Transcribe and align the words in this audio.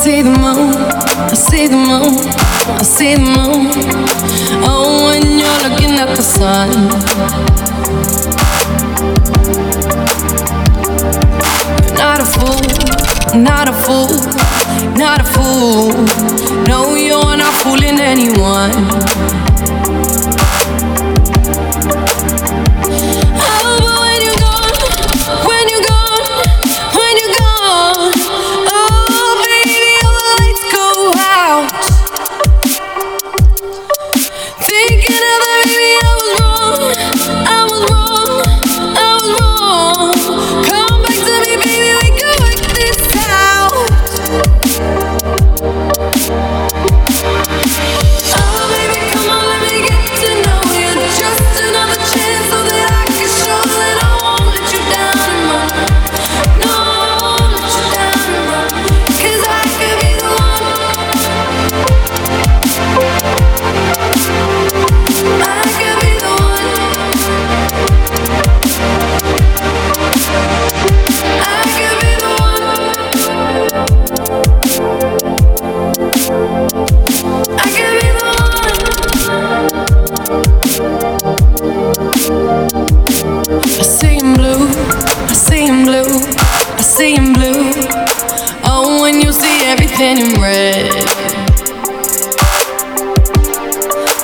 see 0.00 0.22
the 0.22 0.30
moon, 0.30 0.74
I 1.30 1.34
see 1.34 1.66
the 1.68 1.76
moon, 1.76 2.14
I 2.78 2.82
see 2.82 3.14
the 3.16 3.22
moon. 3.36 3.70
Oh, 4.64 5.06
when 5.06 5.38
you're 5.38 5.60
looking 5.66 5.94
at 6.02 6.16
the 6.16 6.22
sun. 6.22 6.70
Not 12.00 12.20
a 12.20 12.26
fool, 12.34 12.62
not 13.40 13.68
a 13.68 13.72
fool, 13.84 14.12
not 14.96 15.20
a 15.20 15.24
fool. 15.24 15.92
No, 16.66 16.94
you're 16.94 17.19
fooling 17.62 18.00
anyone. 18.00 19.99
Oh, 87.02 87.06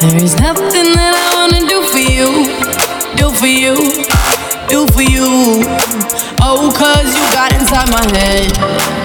there 0.00 0.16
is 0.16 0.34
nothing 0.40 0.94
that 0.94 1.12
I 1.12 1.34
wanna 1.36 1.60
do 1.68 1.82
for 1.82 1.98
you, 1.98 2.46
do 3.18 3.30
for 3.36 3.46
you, 3.46 3.76
do 4.70 4.86
for 4.90 5.02
you. 5.02 5.66
Oh, 6.40 6.72
cause 6.74 7.14
you 7.14 7.20
got 7.34 7.52
inside 7.52 7.90
my 7.90 8.06
head. 8.18 9.01